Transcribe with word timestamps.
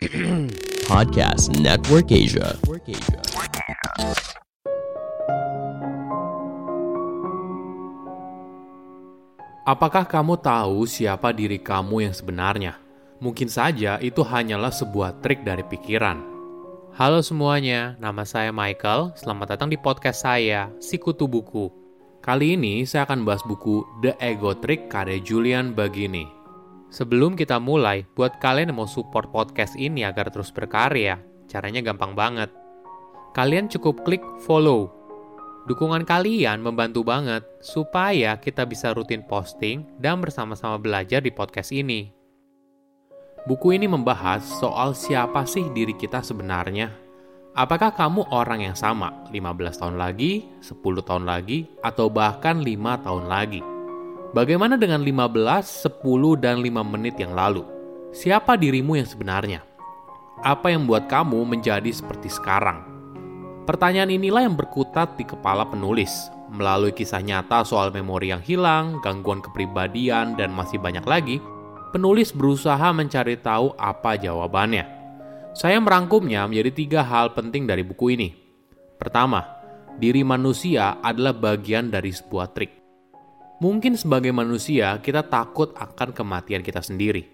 Podcast 0.88 1.52
Network 1.60 2.08
Asia. 2.08 2.56
Apakah 9.68 10.08
kamu 10.08 10.40
tahu 10.40 10.88
siapa 10.88 11.36
diri 11.36 11.60
kamu 11.60 12.08
yang 12.08 12.14
sebenarnya? 12.16 12.80
Mungkin 13.20 13.52
saja 13.52 14.00
itu 14.00 14.24
hanyalah 14.24 14.72
sebuah 14.72 15.20
trik 15.20 15.44
dari 15.44 15.68
pikiran. 15.68 16.16
Halo 16.96 17.20
semuanya, 17.20 17.92
nama 18.00 18.24
saya 18.24 18.56
Michael. 18.56 19.12
Selamat 19.20 19.52
datang 19.52 19.68
di 19.68 19.76
podcast 19.76 20.24
saya, 20.24 20.72
Sikutu 20.80 21.28
Buku. 21.28 21.68
Kali 22.24 22.56
ini 22.56 22.88
saya 22.88 23.04
akan 23.04 23.28
bahas 23.28 23.44
buku 23.44 23.84
The 24.00 24.16
Ego 24.16 24.56
Trick 24.56 24.88
karya 24.88 25.20
Julian 25.20 25.76
Bagini. 25.76 26.39
Sebelum 26.90 27.38
kita 27.38 27.62
mulai, 27.62 28.02
buat 28.18 28.42
kalian 28.42 28.74
yang 28.74 28.82
mau 28.82 28.90
support 28.90 29.30
podcast 29.30 29.78
ini 29.78 30.02
agar 30.02 30.26
terus 30.26 30.50
berkarya, 30.50 31.22
caranya 31.46 31.86
gampang 31.86 32.18
banget. 32.18 32.50
Kalian 33.30 33.70
cukup 33.70 34.02
klik 34.02 34.22
follow. 34.42 34.90
Dukungan 35.70 36.02
kalian 36.02 36.58
membantu 36.58 37.06
banget 37.06 37.46
supaya 37.62 38.34
kita 38.42 38.66
bisa 38.66 38.90
rutin 38.90 39.22
posting 39.22 39.86
dan 40.02 40.18
bersama-sama 40.18 40.82
belajar 40.82 41.22
di 41.22 41.30
podcast 41.30 41.70
ini. 41.70 42.10
Buku 43.46 43.70
ini 43.70 43.86
membahas 43.86 44.42
soal 44.42 44.90
siapa 44.98 45.46
sih 45.46 45.70
diri 45.70 45.94
kita 45.94 46.26
sebenarnya. 46.26 46.90
Apakah 47.54 47.94
kamu 47.94 48.34
orang 48.34 48.66
yang 48.66 48.74
sama 48.74 49.30
15 49.30 49.78
tahun 49.78 49.94
lagi, 49.94 50.42
10 50.58 51.06
tahun 51.06 51.22
lagi, 51.22 51.70
atau 51.86 52.10
bahkan 52.10 52.58
5 52.58 52.98
tahun 53.06 53.30
lagi? 53.30 53.69
Bagaimana 54.30 54.78
dengan 54.78 55.02
15, 55.02 55.90
10, 55.90 56.38
dan 56.38 56.62
5 56.62 56.86
menit 56.86 57.18
yang 57.18 57.34
lalu? 57.34 57.66
Siapa 58.14 58.54
dirimu 58.54 58.94
yang 58.94 59.02
sebenarnya? 59.02 59.66
Apa 60.46 60.70
yang 60.70 60.86
membuat 60.86 61.10
kamu 61.10 61.42
menjadi 61.42 61.90
seperti 61.90 62.30
sekarang? 62.30 62.86
Pertanyaan 63.66 64.14
inilah 64.14 64.46
yang 64.46 64.54
berkutat 64.54 65.18
di 65.18 65.26
kepala 65.26 65.66
penulis. 65.66 66.30
Melalui 66.46 66.94
kisah 66.94 67.18
nyata 67.18 67.66
soal 67.66 67.90
memori 67.90 68.30
yang 68.30 68.38
hilang, 68.38 69.02
gangguan 69.02 69.42
kepribadian, 69.42 70.38
dan 70.38 70.54
masih 70.54 70.78
banyak 70.78 71.02
lagi, 71.10 71.42
penulis 71.90 72.30
berusaha 72.30 72.94
mencari 72.94 73.34
tahu 73.34 73.74
apa 73.82 74.14
jawabannya. 74.14 74.86
Saya 75.58 75.82
merangkumnya 75.82 76.46
menjadi 76.46 76.70
tiga 76.70 77.00
hal 77.02 77.34
penting 77.34 77.66
dari 77.66 77.82
buku 77.82 78.14
ini. 78.14 78.30
Pertama, 78.94 79.42
diri 79.98 80.22
manusia 80.22 81.02
adalah 81.02 81.34
bagian 81.34 81.90
dari 81.90 82.14
sebuah 82.14 82.54
trik. 82.54 82.79
Mungkin 83.60 83.92
sebagai 83.92 84.32
manusia, 84.32 84.96
kita 85.04 85.20
takut 85.20 85.76
akan 85.76 86.16
kematian 86.16 86.64
kita 86.64 86.80
sendiri. 86.80 87.28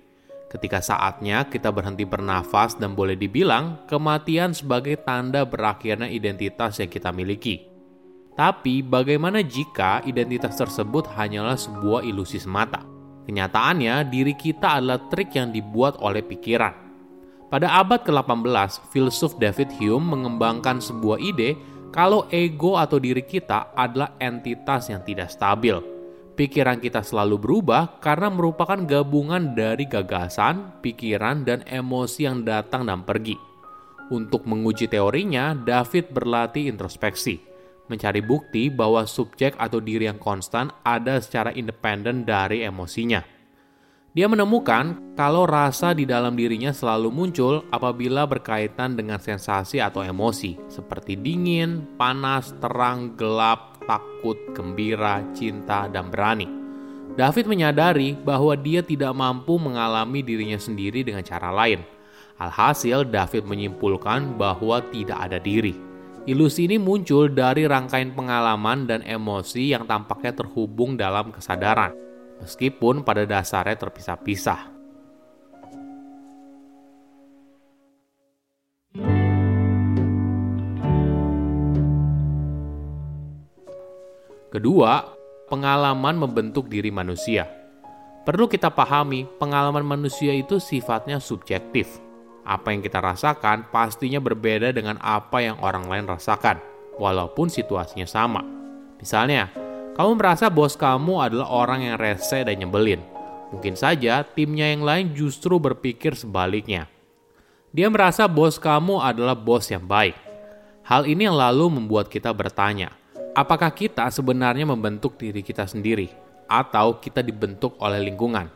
Ketika 0.51 0.83
saatnya 0.83 1.47
kita 1.47 1.71
berhenti 1.71 2.03
bernafas 2.03 2.75
dan 2.75 2.99
boleh 2.99 3.15
dibilang 3.15 3.87
kematian 3.87 4.51
sebagai 4.51 4.99
tanda 5.07 5.47
berakhirnya 5.47 6.11
identitas 6.11 6.83
yang 6.83 6.91
kita 6.91 7.15
miliki. 7.15 7.71
Tapi 8.35 8.83
bagaimana 8.83 9.39
jika 9.47 10.03
identitas 10.03 10.59
tersebut 10.59 11.07
hanyalah 11.15 11.55
sebuah 11.55 12.03
ilusi 12.03 12.43
semata? 12.43 12.83
Kenyataannya, 13.27 14.11
diri 14.11 14.35
kita 14.35 14.83
adalah 14.83 15.07
trik 15.07 15.31
yang 15.31 15.55
dibuat 15.55 16.03
oleh 16.03 16.27
pikiran. 16.27 16.75
Pada 17.47 17.79
abad 17.79 18.03
ke-18, 18.03 18.91
filsuf 18.91 19.39
David 19.39 19.71
Hume 19.79 20.19
mengembangkan 20.19 20.83
sebuah 20.83 21.23
ide 21.23 21.55
kalau 21.95 22.27
ego 22.35 22.75
atau 22.75 22.99
diri 22.99 23.23
kita 23.23 23.71
adalah 23.79 24.19
entitas 24.19 24.91
yang 24.91 25.07
tidak 25.07 25.31
stabil. 25.31 25.96
Pikiran 26.37 26.85
kita 26.85 27.01
selalu 27.01 27.41
berubah 27.41 27.97
karena 28.05 28.29
merupakan 28.29 28.77
gabungan 28.77 29.57
dari 29.57 29.89
gagasan, 29.89 30.85
pikiran, 30.85 31.49
dan 31.49 31.65
emosi 31.65 32.29
yang 32.29 32.45
datang 32.45 32.85
dan 32.85 33.09
pergi. 33.09 33.41
Untuk 34.13 34.45
menguji 34.45 34.87
teorinya, 34.87 35.57
David 35.57 36.13
berlatih 36.13 36.69
introspeksi 36.69 37.57
mencari 37.87 38.23
bukti 38.23 38.69
bahwa 38.69 39.07
subjek 39.07 39.55
atau 39.57 39.79
diri 39.79 40.11
yang 40.11 40.19
konstan 40.19 40.71
ada 40.83 41.23
secara 41.23 41.55
independen 41.55 42.27
dari 42.27 42.67
emosinya. 42.67 43.23
Dia 44.17 44.33
menemukan 44.33 45.13
kalau 45.13 45.45
rasa 45.45 45.93
di 45.93 46.09
dalam 46.09 46.33
dirinya 46.41 46.73
selalu 46.73 47.13
muncul 47.13 47.69
apabila 47.69 48.25
berkaitan 48.25 48.97
dengan 48.97 49.21
sensasi 49.21 49.77
atau 49.77 50.01
emosi, 50.01 50.57
seperti 50.73 51.21
dingin, 51.21 51.85
panas, 52.01 52.57
terang, 52.57 53.13
gelap, 53.13 53.76
takut, 53.87 54.37
gembira, 54.53 55.25
cinta, 55.33 55.89
dan 55.89 56.13
berani. 56.13 56.51
David 57.17 57.49
menyadari 57.49 58.13
bahwa 58.13 58.53
dia 58.59 58.85
tidak 58.85 59.17
mampu 59.17 59.57
mengalami 59.57 60.21
dirinya 60.21 60.61
sendiri 60.61 61.01
dengan 61.01 61.25
cara 61.25 61.49
lain. 61.49 61.81
Alhasil, 62.37 63.09
David 63.09 63.49
menyimpulkan 63.49 64.37
bahwa 64.37 64.85
tidak 64.93 65.17
ada 65.17 65.41
diri 65.41 65.87
Ilusi 66.27 66.67
ini 66.67 66.75
muncul 66.75 67.31
dari 67.31 67.71
rangkaian 67.71 68.11
pengalaman 68.11 68.83
dan 68.83 68.99
emosi 69.07 69.71
yang 69.71 69.87
tampaknya 69.87 70.35
terhubung 70.35 70.99
dalam 70.99 71.31
kesadaran, 71.31 71.95
meskipun 72.43 73.07
pada 73.07 73.23
dasarnya 73.23 73.79
terpisah-pisah. 73.79 74.76
Kedua, 84.57 85.05
pengalaman 85.53 86.17
membentuk 86.17 86.73
diri 86.73 86.89
manusia. 86.89 87.45
Perlu 88.25 88.49
kita 88.49 88.73
pahami, 88.73 89.29
pengalaman 89.37 89.85
manusia 89.85 90.33
itu 90.33 90.57
sifatnya 90.57 91.21
subjektif 91.21 92.01
apa 92.47 92.71
yang 92.71 92.81
kita 92.81 93.03
rasakan 93.03 93.67
pastinya 93.75 94.23
berbeda 94.23 94.71
dengan 94.71 94.97
apa 95.03 95.43
yang 95.43 95.59
orang 95.61 95.91
lain 95.91 96.07
rasakan, 96.07 96.63
walaupun 96.97 97.51
situasinya 97.51 98.07
sama. 98.07 98.41
Misalnya, 99.03 99.51
kamu 99.99 100.15
merasa 100.17 100.47
bos 100.47 100.79
kamu 100.79 101.21
adalah 101.21 101.51
orang 101.51 101.85
yang 101.85 101.99
rese 101.99 102.47
dan 102.47 102.57
nyebelin. 102.57 103.03
Mungkin 103.51 103.75
saja 103.75 104.23
timnya 104.23 104.71
yang 104.73 104.87
lain 104.87 105.13
justru 105.13 105.59
berpikir 105.59 106.15
sebaliknya. 106.15 106.87
Dia 107.75 107.91
merasa 107.91 108.25
bos 108.31 108.57
kamu 108.57 109.03
adalah 109.03 109.37
bos 109.37 109.69
yang 109.69 109.85
baik. 109.85 110.17
Hal 110.87 111.05
ini 111.05 111.27
yang 111.27 111.35
lalu 111.35 111.67
membuat 111.83 112.07
kita 112.07 112.31
bertanya, 112.31 112.95
apakah 113.37 113.69
kita 113.69 114.09
sebenarnya 114.09 114.65
membentuk 114.65 115.21
diri 115.21 115.45
kita 115.45 115.69
sendiri, 115.69 116.09
atau 116.49 116.97
kita 116.97 117.21
dibentuk 117.21 117.77
oleh 117.77 118.01
lingkungan? 118.01 118.49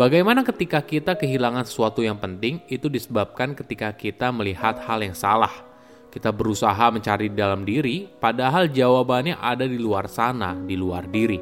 Bagaimana 0.00 0.40
ketika 0.40 0.80
kita 0.80 1.20
kehilangan 1.20 1.68
sesuatu 1.68 2.00
yang 2.00 2.16
penting 2.16 2.64
itu 2.72 2.88
disebabkan 2.88 3.52
ketika 3.52 3.92
kita 3.92 4.32
melihat 4.32 4.80
hal 4.88 5.04
yang 5.04 5.12
salah. 5.12 5.52
Kita 6.10 6.34
berusaha 6.34 6.90
mencari 6.90 7.30
dalam 7.30 7.62
diri, 7.62 8.08
padahal 8.08 8.66
jawabannya 8.66 9.38
ada 9.38 9.62
di 9.62 9.78
luar 9.78 10.10
sana, 10.10 10.58
di 10.58 10.74
luar 10.74 11.06
diri. 11.06 11.38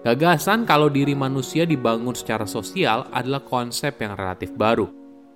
Gagasan 0.00 0.64
kalau 0.64 0.88
diri 0.88 1.12
manusia 1.12 1.68
dibangun 1.68 2.16
secara 2.16 2.48
sosial 2.48 3.04
adalah 3.12 3.44
konsep 3.44 4.00
yang 4.00 4.16
relatif 4.16 4.56
baru. 4.56 4.88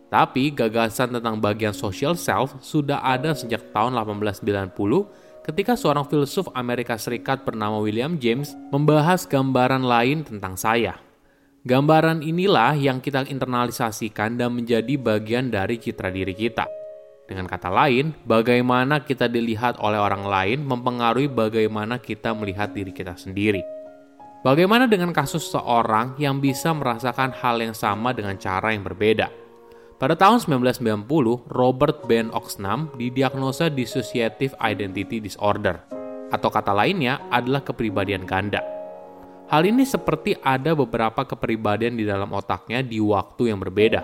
Tapi 0.09 0.49
gagasan 0.55 1.13
tentang 1.13 1.37
bagian 1.43 1.77
social 1.77 2.17
self 2.17 2.57
sudah 2.65 3.05
ada 3.05 3.37
sejak 3.37 3.69
tahun 3.75 4.01
1890 4.01 5.24
ketika 5.45 5.77
seorang 5.77 6.09
filsuf 6.09 6.49
Amerika 6.57 6.97
Serikat 6.97 7.45
bernama 7.45 7.77
William 7.77 8.17
James 8.17 8.57
membahas 8.73 9.29
gambaran 9.29 9.85
lain 9.85 10.25
tentang 10.25 10.57
saya. 10.57 10.97
Gambaran 11.65 12.21
inilah 12.25 12.77
yang 12.77 13.01
kita 13.01 13.25
internalisasikan 13.29 14.37
dan 14.37 14.53
menjadi 14.53 15.01
bagian 15.01 15.49
dari 15.49 15.81
citra 15.81 16.13
diri 16.13 16.33
kita. 16.37 16.69
Dengan 17.25 17.49
kata 17.49 17.73
lain, 17.73 18.13
bagaimana 18.29 19.01
kita 19.01 19.33
dilihat 19.33 19.81
oleh 19.81 19.97
orang 19.97 20.29
lain 20.29 20.61
mempengaruhi 20.61 21.33
bagaimana 21.33 21.97
kita 21.97 22.37
melihat 22.37 22.77
diri 22.77 22.93
kita 22.93 23.17
sendiri. 23.17 23.65
Bagaimana 24.45 24.85
dengan 24.85 25.09
kasus 25.09 25.49
seorang 25.49 26.21
yang 26.21 26.37
bisa 26.37 26.77
merasakan 26.77 27.33
hal 27.33 27.65
yang 27.65 27.73
sama 27.73 28.13
dengan 28.13 28.37
cara 28.37 28.77
yang 28.77 28.85
berbeda? 28.85 29.44
Pada 29.95 30.19
tahun 30.19 30.43
1990, 30.43 31.07
Robert 31.55 32.03
Ben 32.11 32.27
Oxnam 32.35 32.91
didiagnosa 32.99 33.71
dissociative 33.71 34.51
identity 34.59 35.23
disorder, 35.23 35.79
atau 36.35 36.51
kata 36.51 36.75
lainnya 36.75 37.23
adalah 37.31 37.63
kepribadian 37.63 38.27
ganda. 38.27 38.59
Hal 39.47 39.63
ini 39.63 39.87
seperti 39.87 40.35
ada 40.43 40.75
beberapa 40.75 41.23
kepribadian 41.23 41.95
di 41.95 42.03
dalam 42.03 42.35
otaknya 42.35 42.83
di 42.83 42.99
waktu 42.99 43.55
yang 43.55 43.63
berbeda. 43.63 44.03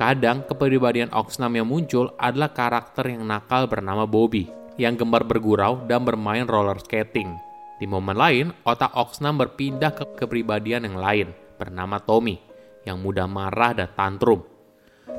Kadang 0.00 0.48
kepribadian 0.48 1.12
Oxnam 1.12 1.52
yang 1.52 1.68
muncul 1.68 2.16
adalah 2.16 2.56
karakter 2.56 3.12
yang 3.12 3.28
nakal 3.28 3.68
bernama 3.68 4.08
Bobby, 4.08 4.48
yang 4.80 4.96
gemar 4.96 5.28
bergurau 5.28 5.84
dan 5.84 6.00
bermain 6.00 6.48
roller 6.48 6.80
skating. 6.80 7.36
Di 7.76 7.84
momen 7.84 8.16
lain, 8.16 8.56
otak 8.64 8.96
Oxnam 8.96 9.36
berpindah 9.36 9.92
ke 9.92 10.16
kepribadian 10.16 10.88
yang 10.88 10.96
lain, 10.96 11.28
bernama 11.60 12.00
Tommy, 12.00 12.40
yang 12.88 13.04
mudah 13.04 13.28
marah 13.28 13.76
dan 13.76 13.92
tantrum. 13.92 14.49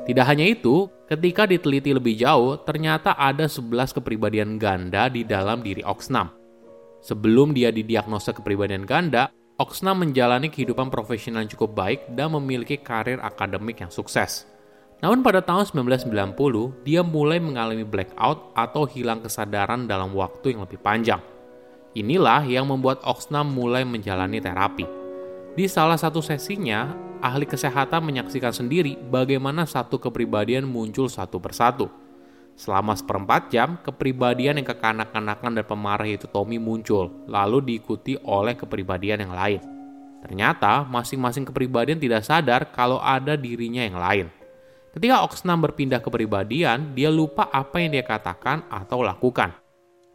Tidak 0.02 0.26
hanya 0.26 0.42
itu, 0.42 0.90
ketika 1.06 1.46
diteliti 1.46 1.94
lebih 1.94 2.18
jauh, 2.18 2.58
ternyata 2.66 3.14
ada 3.14 3.46
11 3.46 3.94
kepribadian 3.94 4.58
ganda 4.58 5.06
di 5.06 5.22
dalam 5.22 5.62
diri 5.62 5.86
Oxnam. 5.86 6.34
Sebelum 7.02 7.54
dia 7.54 7.70
didiagnosa 7.70 8.34
kepribadian 8.34 8.82
ganda, 8.82 9.30
Oxna 9.62 9.94
menjalani 9.94 10.50
kehidupan 10.50 10.90
profesional 10.90 11.46
yang 11.46 11.52
cukup 11.54 11.70
baik 11.76 12.00
dan 12.18 12.34
memiliki 12.34 12.82
karir 12.82 13.22
akademik 13.22 13.78
yang 13.78 13.94
sukses. 13.94 14.48
Namun 15.02 15.22
pada 15.22 15.42
tahun 15.42 15.66
1990, 15.66 16.86
dia 16.86 17.02
mulai 17.02 17.42
mengalami 17.42 17.82
blackout 17.82 18.54
atau 18.54 18.86
hilang 18.86 19.18
kesadaran 19.18 19.90
dalam 19.90 20.14
waktu 20.14 20.54
yang 20.54 20.62
lebih 20.62 20.78
panjang. 20.78 21.18
Inilah 21.94 22.46
yang 22.46 22.70
membuat 22.70 23.02
Oxnam 23.02 23.50
mulai 23.50 23.82
menjalani 23.82 24.38
terapi. 24.38 24.86
Di 25.52 25.68
salah 25.68 25.98
satu 25.98 26.24
sesinya, 26.24 26.90
ahli 27.22 27.46
kesehatan 27.46 28.02
menyaksikan 28.02 28.50
sendiri 28.50 28.98
bagaimana 28.98 29.62
satu 29.64 30.02
kepribadian 30.02 30.66
muncul 30.66 31.06
satu 31.06 31.38
persatu. 31.38 31.86
Selama 32.52 32.92
seperempat 32.92 33.48
jam, 33.48 33.80
kepribadian 33.80 34.60
yang 34.60 34.68
kekanak-kanakan 34.68 35.56
dan 35.56 35.64
pemarah 35.64 36.04
itu 36.04 36.28
Tommy 36.28 36.60
muncul, 36.60 37.08
lalu 37.24 37.64
diikuti 37.64 38.18
oleh 38.20 38.52
kepribadian 38.52 39.24
yang 39.24 39.32
lain. 39.32 39.60
Ternyata, 40.20 40.84
masing-masing 40.84 41.48
kepribadian 41.48 41.96
tidak 41.96 42.22
sadar 42.22 42.68
kalau 42.70 43.00
ada 43.00 43.34
dirinya 43.40 43.82
yang 43.82 43.96
lain. 43.96 44.26
Ketika 44.92 45.24
Oxnam 45.24 45.64
berpindah 45.64 46.04
kepribadian, 46.04 46.92
dia 46.92 47.08
lupa 47.08 47.48
apa 47.48 47.80
yang 47.80 47.96
dia 47.96 48.04
katakan 48.04 48.68
atau 48.68 49.00
lakukan. 49.00 49.56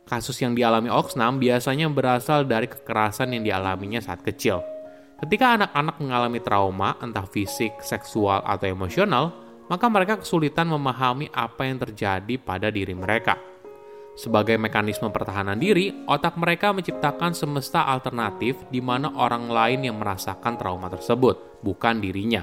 Kasus 0.05 0.37
yang 0.39 0.53
dialami 0.53 0.87
Oxnam 0.93 1.41
biasanya 1.41 1.89
berasal 1.89 2.45
dari 2.45 2.69
kekerasan 2.69 3.33
yang 3.33 3.43
dialaminya 3.43 3.99
saat 3.99 4.21
kecil. 4.21 4.61
Ketika 5.17 5.57
anak-anak 5.57 5.95
mengalami 5.97 6.39
trauma, 6.45 6.93
entah 7.01 7.25
fisik, 7.25 7.81
seksual, 7.81 8.45
atau 8.45 8.69
emosional, 8.69 9.33
maka 9.65 9.89
mereka 9.89 10.21
kesulitan 10.21 10.69
memahami 10.69 11.33
apa 11.33 11.65
yang 11.65 11.81
terjadi 11.81 12.37
pada 12.37 12.69
diri 12.69 12.93
mereka. 12.93 13.33
Sebagai 14.17 14.57
mekanisme 14.57 15.09
pertahanan 15.13 15.57
diri, 15.61 15.93
otak 16.09 16.37
mereka 16.41 16.73
menciptakan 16.73 17.37
semesta 17.37 17.85
alternatif 17.85 18.57
di 18.73 18.81
mana 18.81 19.13
orang 19.13 19.45
lain 19.49 19.89
yang 19.89 19.97
merasakan 20.01 20.57
trauma 20.57 20.89
tersebut, 20.89 21.61
bukan 21.61 22.01
dirinya. 22.01 22.41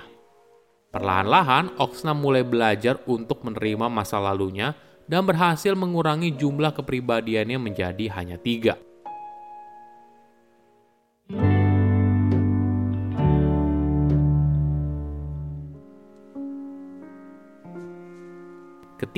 Perlahan-lahan, 0.94 1.75
Oxnam 1.82 2.23
mulai 2.23 2.47
belajar 2.47 3.03
untuk 3.11 3.43
menerima 3.43 3.91
masa 3.91 4.23
lalunya 4.23 4.79
dan 5.11 5.27
berhasil 5.27 5.75
mengurangi 5.75 6.31
jumlah 6.38 6.70
kepribadiannya 6.79 7.59
menjadi 7.59 8.06
hanya 8.15 8.38
tiga. 8.38 8.79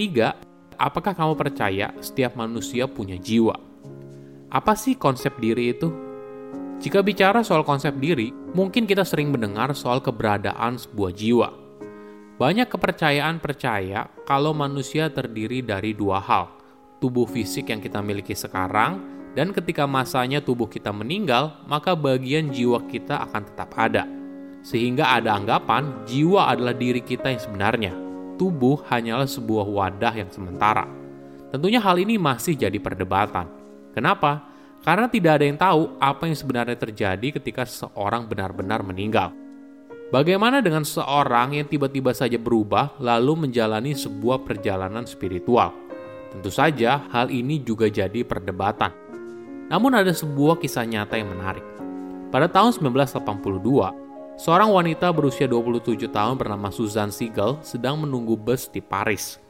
Ketiga, 0.06 0.38
apakah 0.78 1.18
kamu 1.18 1.34
percaya 1.34 1.90
setiap 1.98 2.38
manusia 2.38 2.86
punya 2.86 3.18
jiwa? 3.18 3.58
Apa 4.54 4.78
sih 4.78 4.94
konsep 4.94 5.34
diri 5.42 5.74
itu? 5.74 5.90
Jika 6.78 7.02
bicara 7.02 7.42
soal 7.42 7.66
konsep 7.66 7.90
diri, 7.98 8.30
mungkin 8.54 8.86
kita 8.86 9.02
sering 9.02 9.34
mendengar 9.34 9.74
soal 9.74 9.98
keberadaan 9.98 10.78
sebuah 10.78 11.10
jiwa. 11.10 11.50
Banyak 12.38 12.70
kepercayaan 12.70 13.42
percaya 13.42 14.06
kalau 14.22 14.54
manusia 14.54 15.10
terdiri 15.10 15.66
dari 15.66 15.90
dua 15.90 16.22
hal, 16.22 16.54
tubuh 17.02 17.26
fisik 17.26 17.74
yang 17.74 17.82
kita 17.82 17.98
miliki 17.98 18.38
sekarang, 18.38 19.02
dan 19.34 19.50
ketika 19.50 19.90
masanya 19.90 20.38
tubuh 20.38 20.70
kita 20.70 20.94
meninggal, 20.94 21.66
maka 21.66 21.98
bagian 21.98 22.54
jiwa 22.54 22.78
kita 22.86 23.26
akan 23.26 23.42
tetap 23.42 23.74
ada. 23.74 24.06
Sehingga 24.62 25.18
ada 25.18 25.34
anggapan 25.34 26.06
jiwa 26.06 26.46
adalah 26.54 26.78
diri 26.78 27.02
kita 27.02 27.26
yang 27.34 27.42
sebenarnya. 27.42 28.05
Tubuh 28.36 28.84
hanyalah 28.88 29.24
sebuah 29.24 29.64
wadah 29.64 30.12
yang 30.12 30.28
sementara. 30.28 30.84
Tentunya 31.48 31.80
hal 31.80 31.96
ini 31.96 32.20
masih 32.20 32.52
jadi 32.52 32.76
perdebatan. 32.76 33.48
Kenapa? 33.96 34.44
Karena 34.84 35.08
tidak 35.08 35.40
ada 35.40 35.44
yang 35.48 35.58
tahu 35.58 35.82
apa 35.98 36.28
yang 36.28 36.36
sebenarnya 36.36 36.76
terjadi 36.76 37.40
ketika 37.40 37.64
seseorang 37.64 38.28
benar-benar 38.28 38.84
meninggal. 38.84 39.32
Bagaimana 40.12 40.62
dengan 40.62 40.86
seorang 40.86 41.58
yang 41.58 41.66
tiba-tiba 41.66 42.14
saja 42.14 42.38
berubah 42.38 42.94
lalu 43.02 43.48
menjalani 43.48 43.96
sebuah 43.96 44.46
perjalanan 44.46 45.02
spiritual? 45.02 45.74
Tentu 46.30 46.52
saja 46.52 47.02
hal 47.10 47.32
ini 47.32 47.58
juga 47.58 47.90
jadi 47.90 48.22
perdebatan. 48.22 48.94
Namun 49.66 49.98
ada 49.98 50.14
sebuah 50.14 50.62
kisah 50.62 50.86
nyata 50.86 51.18
yang 51.18 51.34
menarik. 51.34 51.66
Pada 52.30 52.46
tahun 52.46 52.70
1982, 52.78 54.05
seorang 54.36 54.72
wanita 54.72 55.12
berusia 55.12 55.50
27 55.50 56.08
tahun 56.08 56.36
bernama 56.36 56.72
Susan 56.72 57.12
Siegel 57.12 57.60
sedang 57.60 58.00
menunggu 58.00 58.36
bus 58.38 58.68
di 58.70 58.80
Paris. 58.84 59.42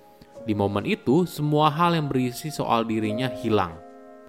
Di 0.46 0.54
momen 0.54 0.86
itu, 0.86 1.26
semua 1.26 1.68
hal 1.70 1.98
yang 1.98 2.06
berisi 2.06 2.54
soal 2.54 2.86
dirinya 2.86 3.26
hilang. 3.42 3.74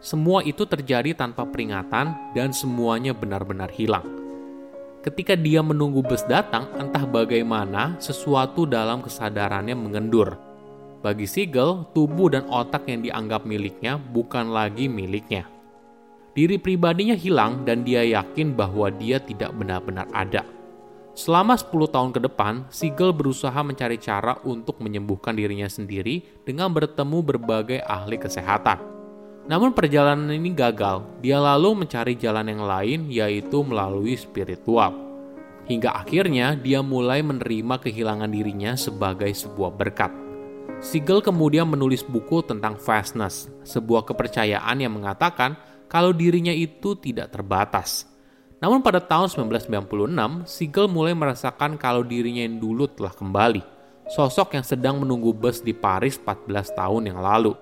Semua 0.01 0.45
itu 0.45 0.65
terjadi 0.65 1.13
tanpa 1.17 1.45
peringatan 1.45 2.33
dan 2.37 2.53
semuanya 2.53 3.17
benar-benar 3.17 3.73
hilang 3.73 4.17
Ketika 5.07 5.39
dia 5.39 5.63
menunggu 5.63 6.03
bus 6.03 6.27
datang, 6.27 6.67
entah 6.75 7.07
bagaimana 7.07 7.95
sesuatu 7.95 8.67
dalam 8.67 8.99
kesadarannya 8.99 9.71
mengendur. 9.71 10.35
Bagi 10.99 11.23
Siegel, 11.23 11.87
tubuh 11.95 12.27
dan 12.27 12.43
otak 12.51 12.91
yang 12.91 12.99
dianggap 12.99 13.47
miliknya 13.47 13.95
bukan 13.95 14.51
lagi 14.51 14.91
miliknya. 14.91 15.47
Diri 16.37 16.61
pribadinya 16.61 17.17
hilang 17.17 17.65
dan 17.65 17.81
dia 17.81 18.05
yakin 18.05 18.53
bahwa 18.53 18.93
dia 18.93 19.17
tidak 19.17 19.57
benar-benar 19.57 20.05
ada. 20.13 20.45
Selama 21.17 21.57
10 21.57 21.89
tahun 21.89 22.13
ke 22.13 22.29
depan, 22.29 22.69
Siegel 22.69 23.09
berusaha 23.09 23.57
mencari 23.65 23.97
cara 23.97 24.37
untuk 24.45 24.77
menyembuhkan 24.77 25.33
dirinya 25.33 25.65
sendiri 25.65 26.21
dengan 26.45 26.69
bertemu 26.69 27.25
berbagai 27.25 27.81
ahli 27.81 28.21
kesehatan. 28.21 28.77
Namun 29.49 29.73
perjalanan 29.73 30.29
ini 30.29 30.53
gagal. 30.53 31.09
Dia 31.25 31.41
lalu 31.41 31.81
mencari 31.81 32.13
jalan 32.13 32.53
yang 32.53 32.61
lain 32.69 33.09
yaitu 33.09 33.65
melalui 33.65 34.13
spiritual. 34.13 34.93
Hingga 35.65 36.05
akhirnya 36.05 36.53
dia 36.53 36.85
mulai 36.85 37.25
menerima 37.25 37.81
kehilangan 37.81 38.29
dirinya 38.29 38.77
sebagai 38.77 39.33
sebuah 39.33 39.73
berkat. 39.73 40.13
Siegel 40.85 41.25
kemudian 41.25 41.65
menulis 41.65 42.05
buku 42.05 42.45
tentang 42.45 42.77
vastness, 42.77 43.49
sebuah 43.65 44.05
kepercayaan 44.05 44.77
yang 44.77 44.93
mengatakan 44.93 45.57
kalau 45.87 46.11
dirinya 46.11 46.51
itu 46.51 46.95
tidak 46.99 47.31
terbatas. 47.31 48.07
Namun 48.59 48.81
pada 48.81 48.97
tahun 48.97 49.29
1996, 49.31 50.47
Siegel 50.49 50.87
mulai 50.89 51.13
merasakan 51.13 51.77
kalau 51.77 52.01
dirinya 52.01 52.41
yang 52.41 52.57
dulu 52.57 52.89
telah 52.89 53.13
kembali, 53.13 53.61
sosok 54.09 54.57
yang 54.57 54.65
sedang 54.65 54.97
menunggu 54.97 55.29
bus 55.31 55.61
di 55.61 55.77
Paris 55.77 56.17
14 56.17 56.73
tahun 56.73 57.13
yang 57.13 57.19
lalu. 57.21 57.53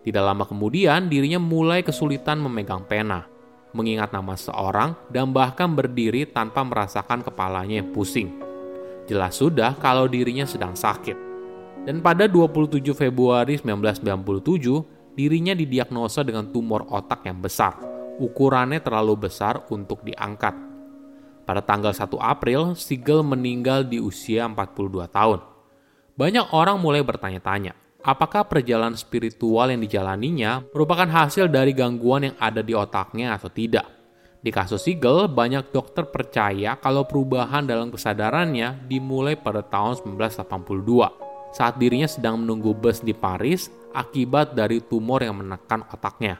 Tidak 0.00 0.22
lama 0.22 0.46
kemudian, 0.46 1.10
dirinya 1.10 1.42
mulai 1.42 1.84
kesulitan 1.84 2.40
memegang 2.40 2.86
pena, 2.86 3.26
mengingat 3.74 4.14
nama 4.14 4.38
seorang, 4.38 4.96
dan 5.10 5.34
bahkan 5.34 5.68
berdiri 5.74 6.24
tanpa 6.30 6.64
merasakan 6.64 7.20
kepalanya 7.26 7.82
yang 7.82 7.90
pusing. 7.92 8.32
Jelas 9.10 9.34
sudah 9.36 9.74
kalau 9.82 10.06
dirinya 10.06 10.46
sedang 10.46 10.78
sakit. 10.78 11.18
Dan 11.84 11.98
pada 12.04 12.30
27 12.30 12.94
Februari 12.94 13.58
1997, 13.58 14.99
dirinya 15.14 15.54
didiagnosa 15.56 16.22
dengan 16.22 16.48
tumor 16.50 16.86
otak 16.90 17.26
yang 17.26 17.42
besar. 17.42 17.76
Ukurannya 18.20 18.84
terlalu 18.84 19.28
besar 19.30 19.64
untuk 19.72 20.04
diangkat. 20.04 20.52
Pada 21.48 21.64
tanggal 21.64 21.90
1 21.90 22.14
April, 22.20 22.78
Siegel 22.78 23.24
meninggal 23.24 23.88
di 23.88 23.98
usia 23.98 24.46
42 24.46 25.08
tahun. 25.10 25.40
Banyak 26.14 26.52
orang 26.52 26.76
mulai 26.76 27.00
bertanya-tanya, 27.00 27.72
apakah 28.04 28.44
perjalanan 28.44 28.94
spiritual 28.94 29.72
yang 29.72 29.80
dijalaninya 29.80 30.62
merupakan 30.70 31.08
hasil 31.08 31.48
dari 31.48 31.72
gangguan 31.72 32.28
yang 32.30 32.36
ada 32.36 32.60
di 32.60 32.76
otaknya 32.76 33.34
atau 33.34 33.48
tidak. 33.48 33.88
Di 34.40 34.48
kasus 34.48 34.84
Siegel, 34.84 35.28
banyak 35.28 35.68
dokter 35.68 36.08
percaya 36.08 36.76
kalau 36.80 37.04
perubahan 37.04 37.64
dalam 37.64 37.92
kesadarannya 37.92 38.88
dimulai 38.88 39.36
pada 39.36 39.60
tahun 39.60 40.00
1982, 40.00 41.29
saat 41.50 41.78
dirinya 41.78 42.06
sedang 42.06 42.42
menunggu 42.42 42.74
bus 42.74 43.02
di 43.02 43.14
Paris 43.14 43.70
akibat 43.94 44.54
dari 44.54 44.78
tumor 44.82 45.22
yang 45.22 45.42
menekan 45.42 45.82
otaknya. 45.90 46.38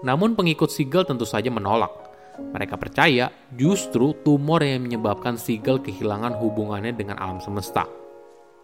Namun 0.00 0.34
pengikut 0.34 0.72
Siegel 0.72 1.04
tentu 1.04 1.28
saja 1.28 1.52
menolak. 1.52 1.92
Mereka 2.40 2.80
percaya 2.80 3.28
justru 3.52 4.16
tumor 4.24 4.64
yang 4.64 4.88
menyebabkan 4.88 5.36
Siegel 5.36 5.76
kehilangan 5.84 6.40
hubungannya 6.40 6.96
dengan 6.96 7.20
alam 7.20 7.38
semesta. 7.38 7.84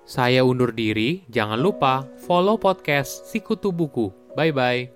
Saya 0.07 0.47
undur 0.47 0.71
diri, 0.71 1.27
jangan 1.29 1.59
lupa 1.59 2.07
follow 2.25 2.57
podcast 2.57 3.27
Sikutu 3.29 3.75
Buku. 3.75 4.15
Bye-bye. 4.39 4.96